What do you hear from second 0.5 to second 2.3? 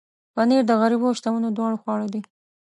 د غریبو او شتمنو دواړو خواړه دي.